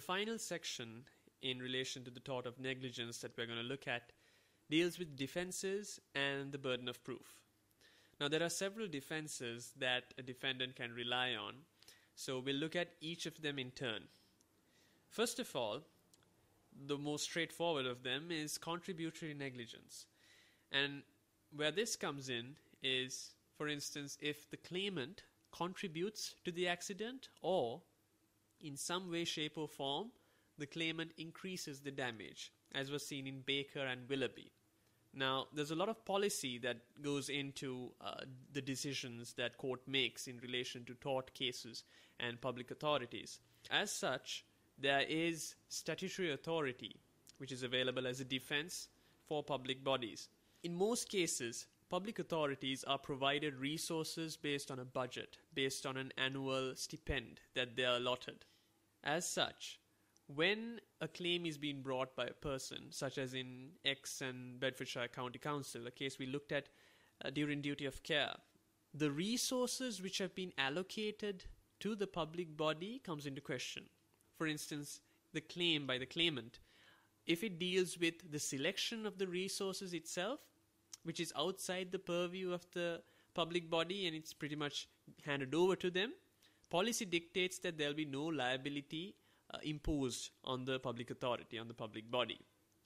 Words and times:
final 0.00 0.38
section 0.38 1.04
in 1.42 1.58
relation 1.58 2.04
to 2.04 2.10
the 2.10 2.20
tort 2.20 2.46
of 2.46 2.58
negligence 2.58 3.18
that 3.18 3.36
we're 3.36 3.46
going 3.46 3.58
to 3.58 3.64
look 3.64 3.88
at 3.88 4.12
deals 4.70 4.98
with 4.98 5.16
defenses 5.16 6.00
and 6.14 6.52
the 6.52 6.58
burden 6.58 6.88
of 6.88 7.02
proof. 7.04 7.40
Now, 8.20 8.28
there 8.28 8.42
are 8.42 8.48
several 8.48 8.86
defenses 8.86 9.72
that 9.78 10.14
a 10.16 10.22
defendant 10.22 10.76
can 10.76 10.92
rely 10.92 11.34
on, 11.34 11.54
so 12.14 12.38
we'll 12.38 12.56
look 12.56 12.76
at 12.76 12.94
each 13.00 13.26
of 13.26 13.42
them 13.42 13.58
in 13.58 13.70
turn. 13.72 14.02
First 15.10 15.38
of 15.38 15.54
all, 15.56 15.80
the 16.86 16.96
most 16.96 17.24
straightforward 17.24 17.86
of 17.86 18.02
them 18.02 18.30
is 18.30 18.58
contributory 18.58 19.34
negligence. 19.34 20.06
And 20.70 21.02
where 21.54 21.70
this 21.70 21.96
comes 21.96 22.28
in 22.28 22.56
is, 22.82 23.32
for 23.58 23.68
instance, 23.68 24.16
if 24.20 24.50
the 24.50 24.56
claimant 24.56 25.24
contributes 25.52 26.34
to 26.44 26.50
the 26.50 26.66
accident 26.66 27.28
or 27.42 27.82
in 28.62 28.76
some 28.76 29.10
way, 29.10 29.24
shape, 29.24 29.58
or 29.58 29.68
form, 29.68 30.10
the 30.58 30.66
claimant 30.66 31.12
increases 31.18 31.80
the 31.80 31.90
damage, 31.90 32.52
as 32.74 32.90
was 32.90 33.06
seen 33.06 33.26
in 33.26 33.42
Baker 33.44 33.80
and 33.80 34.08
Willoughby. 34.08 34.52
Now, 35.14 35.46
there's 35.52 35.70
a 35.70 35.76
lot 35.76 35.88
of 35.88 36.04
policy 36.04 36.58
that 36.58 36.78
goes 37.02 37.28
into 37.28 37.90
uh, 38.00 38.22
the 38.52 38.62
decisions 38.62 39.34
that 39.34 39.58
court 39.58 39.80
makes 39.86 40.26
in 40.26 40.38
relation 40.38 40.84
to 40.86 40.94
tort 40.94 41.34
cases 41.34 41.84
and 42.18 42.40
public 42.40 42.70
authorities. 42.70 43.40
As 43.70 43.90
such, 43.90 44.44
there 44.78 45.04
is 45.08 45.54
statutory 45.68 46.32
authority 46.32 46.96
which 47.42 47.50
is 47.50 47.64
available 47.64 48.06
as 48.06 48.20
a 48.20 48.24
defense 48.24 48.86
for 49.26 49.42
public 49.42 49.82
bodies. 49.82 50.28
In 50.62 50.76
most 50.76 51.08
cases, 51.08 51.66
public 51.90 52.20
authorities 52.20 52.84
are 52.84 52.98
provided 52.98 53.56
resources 53.56 54.36
based 54.36 54.70
on 54.70 54.78
a 54.78 54.84
budget, 54.84 55.38
based 55.52 55.84
on 55.84 55.96
an 55.96 56.12
annual 56.16 56.76
stipend 56.76 57.40
that 57.54 57.74
they 57.74 57.84
are 57.84 57.96
allotted. 57.96 58.44
As 59.04 59.28
such, 59.28 59.80
when 60.26 60.80
a 61.00 61.08
claim 61.08 61.44
is 61.44 61.58
being 61.58 61.82
brought 61.82 62.14
by 62.14 62.26
a 62.26 62.32
person, 62.32 62.86
such 62.90 63.18
as 63.18 63.34
in 63.34 63.70
X 63.84 64.20
and 64.20 64.60
Bedfordshire 64.60 65.08
County 65.08 65.38
Council, 65.38 65.86
a 65.86 65.90
case 65.90 66.18
we 66.18 66.26
looked 66.26 66.52
at 66.52 66.68
uh, 67.24 67.30
during 67.30 67.60
duty 67.60 67.84
of 67.84 68.02
care, 68.02 68.34
the 68.94 69.10
resources 69.10 70.00
which 70.00 70.18
have 70.18 70.34
been 70.34 70.52
allocated 70.56 71.44
to 71.80 71.94
the 71.96 72.06
public 72.06 72.56
body 72.56 73.00
comes 73.04 73.26
into 73.26 73.40
question. 73.40 73.84
For 74.36 74.46
instance, 74.46 75.00
the 75.32 75.40
claim 75.40 75.86
by 75.86 75.98
the 75.98 76.06
claimant, 76.06 76.60
if 77.26 77.42
it 77.42 77.58
deals 77.58 77.98
with 77.98 78.30
the 78.30 78.38
selection 78.38 79.06
of 79.06 79.18
the 79.18 79.26
resources 79.26 79.94
itself, 79.94 80.40
which 81.04 81.18
is 81.18 81.32
outside 81.36 81.90
the 81.90 81.98
purview 81.98 82.52
of 82.52 82.66
the 82.72 83.02
public 83.34 83.68
body 83.68 84.06
and 84.06 84.14
it's 84.14 84.32
pretty 84.32 84.56
much 84.56 84.88
handed 85.24 85.54
over 85.54 85.74
to 85.76 85.90
them, 85.90 86.12
policy 86.72 87.04
dictates 87.04 87.58
that 87.58 87.76
there'll 87.76 88.02
be 88.02 88.06
no 88.06 88.24
liability 88.24 89.14
uh, 89.52 89.58
imposed 89.62 90.30
on 90.44 90.64
the 90.64 90.78
public 90.78 91.10
authority, 91.10 91.58
on 91.58 91.68
the 91.68 91.74
public 91.74 92.10
body. 92.10 92.38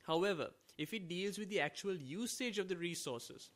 However, 0.04 0.48
if 0.76 0.92
it 0.92 1.08
deals 1.08 1.38
with 1.38 1.48
the 1.50 1.60
actual 1.60 1.94
usage 1.94 2.58
of 2.58 2.68
the 2.68 2.76
resources, 2.76 3.50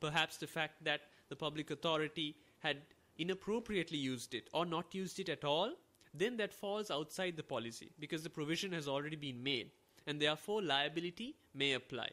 perhaps 0.00 0.36
the 0.36 0.46
fact 0.46 0.84
that 0.84 1.00
the 1.28 1.36
public 1.36 1.72
authority 1.72 2.36
had 2.60 2.78
inappropriately 3.18 3.98
used 3.98 4.34
it 4.34 4.48
or 4.52 4.64
not 4.64 4.94
used 4.94 5.18
it 5.18 5.28
at 5.28 5.44
all, 5.44 5.72
then 6.14 6.36
that 6.36 6.54
falls 6.54 6.90
outside 6.90 7.36
the 7.36 7.42
policy 7.42 7.90
because 7.98 8.22
the 8.22 8.36
provision 8.38 8.72
has 8.72 8.86
already 8.86 9.16
been 9.16 9.42
made 9.42 9.70
and 10.06 10.20
therefore 10.20 10.62
liability 10.62 11.34
may 11.54 11.72
apply. 11.72 12.08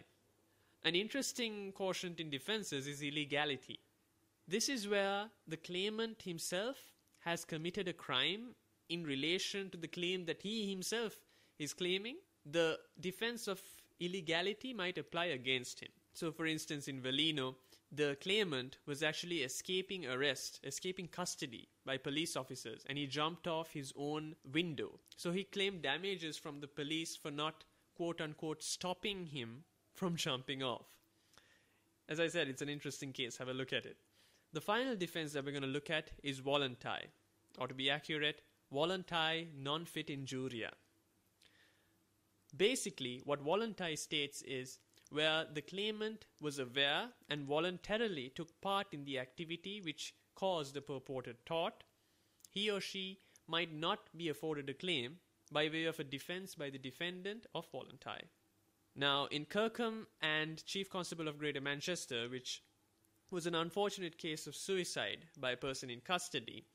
An 0.83 0.95
interesting 0.95 1.71
quotient 1.73 2.19
in 2.19 2.29
defenses 2.31 2.87
is 2.87 3.03
illegality. 3.03 3.79
This 4.47 4.69
is 4.69 4.87
where 4.87 5.25
the 5.47 5.57
claimant 5.57 6.23
himself 6.23 6.77
has 7.19 7.45
committed 7.45 7.87
a 7.87 7.93
crime 7.93 8.55
in 8.89 9.03
relation 9.03 9.69
to 9.69 9.77
the 9.77 9.87
claim 9.87 10.25
that 10.25 10.41
he 10.41 10.69
himself 10.69 11.15
is 11.59 11.73
claiming, 11.73 12.17
the 12.45 12.79
defense 12.99 13.47
of 13.47 13.61
illegality 13.99 14.73
might 14.73 14.97
apply 14.97 15.25
against 15.25 15.79
him. 15.79 15.89
So, 16.13 16.31
for 16.31 16.45
instance, 16.45 16.87
in 16.87 17.01
Vellino, 17.01 17.55
the 17.91 18.17
claimant 18.21 18.77
was 18.85 19.03
actually 19.03 19.43
escaping 19.43 20.05
arrest, 20.05 20.59
escaping 20.63 21.07
custody 21.07 21.67
by 21.85 21.97
police 21.97 22.35
officers, 22.35 22.83
and 22.87 22.97
he 22.97 23.07
jumped 23.07 23.47
off 23.47 23.71
his 23.71 23.93
own 23.95 24.35
window. 24.51 24.99
So, 25.15 25.31
he 25.31 25.43
claimed 25.43 25.83
damages 25.83 26.37
from 26.37 26.59
the 26.59 26.67
police 26.67 27.15
for 27.15 27.31
not, 27.31 27.63
quote 27.95 28.21
unquote, 28.21 28.63
stopping 28.63 29.27
him 29.27 29.63
from 29.93 30.15
jumping 30.25 30.63
off. 30.63 30.87
As 32.07 32.19
I 32.19 32.27
said, 32.27 32.47
it's 32.47 32.63
an 32.63 32.69
interesting 32.69 33.13
case. 33.13 33.37
Have 33.37 33.49
a 33.49 33.53
look 33.53 33.71
at 33.71 33.85
it. 33.85 33.97
The 34.51 34.61
final 34.61 34.95
defense 34.95 35.33
that 35.33 35.45
we're 35.45 35.51
going 35.51 35.61
to 35.61 35.67
look 35.67 35.89
at 35.89 36.11
is 36.23 36.41
volenti, 36.41 37.01
or 37.59 37.67
to 37.67 37.73
be 37.73 37.89
accurate, 37.89 38.41
volenti 38.73 39.47
non 39.55 39.85
fit 39.85 40.09
injuria. 40.09 40.71
Basically, 42.55 43.21
what 43.25 43.43
volenti 43.43 43.95
states 43.97 44.41
is 44.41 44.79
where 45.11 45.45
the 45.53 45.61
claimant 45.61 46.25
was 46.41 46.57
aware 46.57 47.09
and 47.29 47.45
voluntarily 47.45 48.29
took 48.29 48.59
part 48.61 48.87
in 48.91 49.05
the 49.05 49.19
activity 49.19 49.81
which 49.81 50.15
caused 50.35 50.73
the 50.73 50.81
purported 50.81 51.37
tort, 51.45 51.83
he 52.49 52.71
or 52.71 52.81
she 52.81 53.19
might 53.47 53.73
not 53.73 53.99
be 54.17 54.29
afforded 54.29 54.69
a 54.69 54.73
claim 54.73 55.17
by 55.51 55.67
way 55.67 55.85
of 55.85 55.99
a 55.99 56.03
defense 56.03 56.55
by 56.55 56.69
the 56.69 56.77
defendant 56.77 57.45
of 57.53 57.71
volenti. 57.71 58.21
Now, 58.95 59.25
in 59.27 59.45
Kirkham 59.45 60.07
and 60.21 60.65
Chief 60.65 60.89
Constable 60.89 61.27
of 61.27 61.37
Greater 61.37 61.61
Manchester, 61.61 62.27
which 62.29 62.63
was 63.31 63.45
an 63.45 63.55
unfortunate 63.55 64.17
case 64.17 64.47
of 64.47 64.55
suicide 64.55 65.25
by 65.37 65.51
a 65.51 65.57
person 65.57 65.89
in 65.89 66.01
custody, 66.01 66.65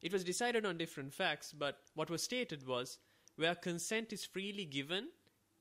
it 0.00 0.12
was 0.12 0.24
decided 0.24 0.64
on 0.64 0.78
different 0.78 1.12
facts, 1.12 1.52
but 1.52 1.78
what 1.94 2.10
was 2.10 2.22
stated 2.22 2.66
was 2.66 2.98
where 3.36 3.54
consent 3.54 4.12
is 4.12 4.24
freely 4.24 4.64
given 4.64 5.08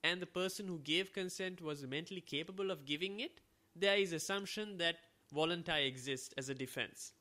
and 0.03 0.21
the 0.21 0.27
person 0.27 0.67
who 0.67 0.79
gave 0.79 1.11
consent 1.11 1.61
was 1.61 1.85
mentally 1.85 2.21
capable 2.21 2.71
of 2.71 2.85
giving 2.85 3.19
it, 3.19 3.41
there 3.75 3.97
is 3.97 4.13
assumption 4.13 4.77
that 4.77 4.97
volenti 5.33 5.87
exists 5.87 6.33
as 6.37 6.49
a 6.49 6.55
defense. 6.55 7.13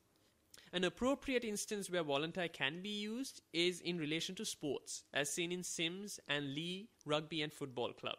An 0.73 0.83
appropriate 0.83 1.43
instance 1.43 1.89
where 1.89 2.03
volenti 2.03 2.51
can 2.51 2.81
be 2.81 2.89
used 2.89 3.41
is 3.53 3.79
in 3.81 3.97
relation 3.97 4.35
to 4.35 4.45
sports, 4.45 5.03
as 5.13 5.31
seen 5.31 5.51
in 5.51 5.63
Simms 5.63 6.19
and 6.27 6.53
Leigh 6.53 6.89
Rugby 7.05 7.41
and 7.41 7.53
Football 7.53 7.93
Club. 7.93 8.17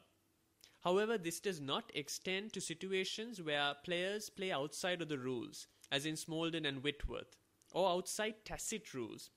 However, 0.89 1.19
this 1.19 1.39
does 1.39 1.61
not 1.61 1.93
extend 1.95 2.55
to 2.55 2.63
situations 2.63 3.43
where 3.43 3.75
players 3.85 4.31
play 4.31 4.51
outside 4.51 5.03
of 5.03 5.11
the 5.11 5.19
rules, 5.19 5.67
as 5.93 6.07
in 6.07 6.15
Smoldon 6.15 6.67
and 6.67 6.83
Whitworth, 6.83 7.37
or 7.75 7.91
outside 7.91 8.37
tacit 8.47 8.95
rules, 8.95 9.29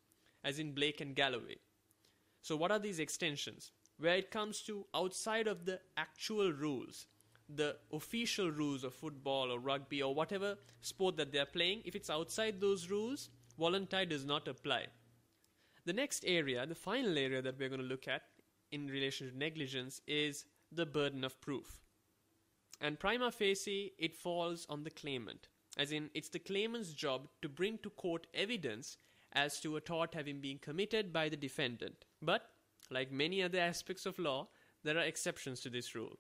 as 0.46 0.60
in 0.60 0.72
Blake 0.72 1.02
and 1.02 1.14
Galloway. 1.14 1.58
So, 2.42 2.56
what 2.56 2.72
are 2.72 2.80
these 2.80 3.00
extensions? 3.00 3.72
Where 3.98 4.16
it 4.16 4.32
comes 4.32 4.62
to 4.62 4.86
outside 4.96 5.48
of 5.48 5.66
the 5.66 5.82
actual 5.98 6.54
rules, 6.54 7.08
the 7.50 7.76
official 7.92 8.50
rules 8.50 8.86
of 8.86 8.94
football 8.94 9.52
or 9.52 9.60
rugby 9.60 10.02
or 10.02 10.16
whatever 10.16 10.58
sport 10.80 11.18
that 11.18 11.34
they're 11.34 11.46
playing, 11.46 11.82
if 11.84 11.98
it's 11.98 12.10
outside 12.10 12.62
those 12.62 12.90
rules, 12.90 13.28
volenti 13.60 14.08
does 14.08 14.24
not 14.24 14.48
apply. 14.48 14.86
The 15.84 15.92
next 15.92 16.24
area, 16.26 16.66
the 16.66 16.76
final 16.76 17.18
area 17.18 17.42
that 17.42 17.60
we're 17.60 17.68
going 17.68 17.82
to 17.82 17.88
look 17.88 18.08
at 18.08 18.22
in 18.72 18.88
relation 18.88 19.30
to 19.30 19.38
negligence 19.38 20.00
is 20.08 20.46
the 20.72 20.86
burden 20.86 21.24
of 21.24 21.40
proof. 21.42 21.82
And 22.80 23.00
prima 23.00 23.32
facie, 23.32 23.94
it 23.98 24.16
falls 24.16 24.66
on 24.70 24.84
the 24.84 24.90
claimant. 24.90 25.48
As 25.78 25.92
in, 25.92 26.10
it's 26.14 26.30
the 26.30 26.40
claimant's 26.40 26.94
job 26.94 27.28
to 27.42 27.50
bring 27.50 27.78
to 27.80 27.90
court 27.90 28.28
evidence 28.34 28.98
as 29.34 29.60
to 29.62 29.78
a 29.78 29.82
tort 29.82 30.14
having 30.14 30.42
been 30.42 30.58
committed 30.58 31.14
by 31.14 31.30
the 31.30 31.38
defendant. 31.38 32.06
But, 32.22 32.50
like 32.90 33.12
many 33.12 33.42
other 33.42 33.60
aspects 33.60 34.06
of 34.06 34.20
law, 34.20 34.50
there 34.84 34.98
are 34.98 35.02
exceptions 35.02 35.62
to 35.62 35.70
this 35.70 35.96
rule. 35.96 36.18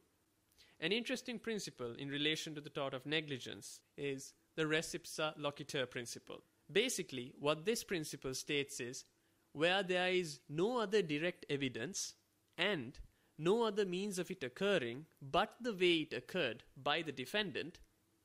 An 0.79 0.91
interesting 0.91 1.37
principle 1.37 1.93
in 1.97 2.09
relation 2.09 2.55
to 2.55 2.61
the 2.61 2.69
tort 2.69 2.93
of 2.93 3.05
negligence 3.05 3.81
is 3.97 4.33
the 4.55 4.65
res 4.67 4.95
ipsa 4.95 5.37
loquitur 5.37 5.89
principle. 5.89 6.41
Basically, 6.71 7.33
what 7.39 7.65
this 7.65 7.83
principle 7.83 8.33
states 8.33 8.79
is 8.79 9.05
where 9.53 9.83
there 9.83 10.09
is 10.09 10.39
no 10.49 10.79
other 10.79 11.01
direct 11.01 11.45
evidence 11.49 12.13
and 12.57 12.97
no 13.41 13.63
other 13.63 13.85
means 13.85 14.19
of 14.19 14.29
it 14.29 14.43
occurring 14.43 15.05
but 15.19 15.55
the 15.59 15.73
way 15.73 15.93
it 16.05 16.13
occurred 16.13 16.63
by 16.81 17.01
the 17.01 17.11
defendant, 17.11 17.79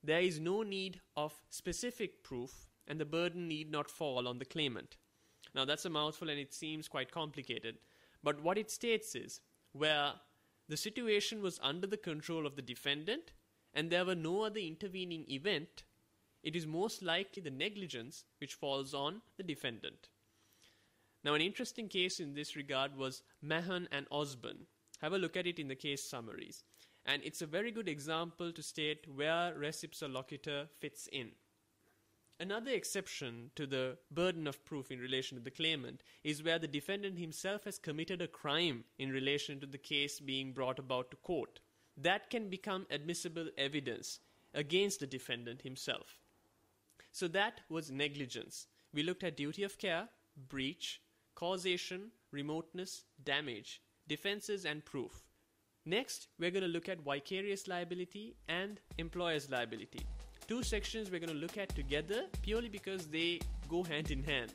there 0.05 0.21
is 0.21 0.39
no 0.39 0.63
need 0.63 1.01
of 1.17 1.33
specific 1.49 2.23
proof 2.23 2.69
and 2.87 3.01
the 3.01 3.05
burden 3.07 3.49
need 3.49 3.71
not 3.71 3.91
fall 3.91 4.29
on 4.29 4.39
the 4.39 4.45
claimant. 4.45 4.99
Now, 5.55 5.65
that's 5.65 5.87
a 5.87 5.91
mouthful 5.91 6.29
and 6.29 6.39
it 6.39 6.53
seems 6.53 6.87
quite 6.87 7.11
complicated, 7.11 7.79
but 8.23 8.43
what 8.43 8.59
it 8.59 8.71
states 8.71 9.15
is 9.15 9.41
where 9.73 10.13
the 10.69 10.77
situation 10.77 11.41
was 11.41 11.59
under 11.62 11.87
the 11.87 11.97
control 11.97 12.47
of 12.47 12.55
the 12.55 12.62
defendant 12.62 13.33
and 13.73 13.89
there 13.89 14.05
were 14.05 14.15
no 14.15 14.43
other 14.43 14.61
intervening 14.61 15.25
event, 15.31 15.85
it 16.43 16.55
is 16.55 16.67
most 16.67 17.03
likely 17.03 17.43
the 17.43 17.51
negligence 17.51 18.25
which 18.39 18.55
falls 18.55 18.93
on 18.93 19.23
the 19.39 19.43
defendant. 19.43 20.11
Now, 21.25 21.33
an 21.33 21.41
interesting 21.41 21.89
case 21.89 22.21
in 22.21 22.35
this 22.35 22.55
regard 22.55 22.97
was 22.97 23.23
Mahon 23.41 23.89
and 23.91 24.07
Osborne. 24.11 24.67
Have 25.03 25.13
a 25.13 25.19
look 25.19 25.37
at 25.37 25.47
it 25.47 25.59
in 25.59 25.69
the 25.69 25.75
case 25.75 26.03
summaries. 26.03 26.65
And 27.05 27.23
it's 27.25 27.43
a 27.43 27.47
very 27.47 27.71
good 27.71 27.89
example 27.89 28.53
to 28.53 28.63
state 28.63 29.07
where 29.15 29.55
res 29.55 29.85
ipsa 29.85 30.11
loquitur 30.11 30.69
fits 30.81 31.09
in. 31.13 31.31
Another 32.39 32.73
exception 32.73 33.51
to 33.55 33.67
the 33.67 33.97
burden 34.11 34.47
of 34.47 34.63
proof 34.65 34.91
in 34.91 34.99
relation 34.99 35.39
to 35.39 35.43
the 35.45 35.51
claimant 35.51 36.03
is 36.23 36.43
where 36.43 36.59
the 36.59 36.69
defendant 36.69 37.19
himself 37.19 37.65
has 37.65 37.79
committed 37.79 38.21
a 38.21 38.29
crime 38.29 38.85
in 38.99 39.11
relation 39.11 39.59
to 39.61 39.67
the 39.67 39.79
case 39.79 40.21
being 40.21 40.53
brought 40.53 40.79
about 40.79 41.11
to 41.11 41.17
court. 41.17 41.61
That 41.97 42.29
can 42.29 42.51
become 42.51 42.87
admissible 42.91 43.49
evidence 43.57 44.21
against 44.53 45.01
the 45.01 45.07
defendant 45.07 45.63
himself. 45.63 46.19
So 47.11 47.27
that 47.29 47.63
was 47.71 47.91
negligence. 47.91 48.67
We 48.93 49.03
looked 49.03 49.25
at 49.25 49.39
duty 49.39 49.63
of 49.63 49.79
care, 49.79 50.09
breach, 50.49 51.01
causation, 51.35 52.11
remoteness, 52.33 53.05
damage, 53.25 53.81
defenses, 54.08 54.64
and 54.64 54.85
proof. 54.85 55.23
Next, 55.85 56.29
we're 56.38 56.50
going 56.50 56.64
to 56.64 56.69
look 56.69 56.88
at 56.88 57.00
vicarious 57.00 57.69
liability 57.69 58.37
and 58.49 58.81
employer's 58.99 59.50
liability. 59.50 60.06
Two 60.49 60.62
sections 60.62 61.11
we're 61.11 61.20
going 61.20 61.32
to 61.32 61.37
look 61.37 61.58
at 61.58 61.75
together 61.75 62.25
purely 62.43 62.69
because 62.69 63.06
they 63.06 63.41
go 63.69 63.82
hand 63.82 64.11
in 64.11 64.23
hand. 64.23 64.53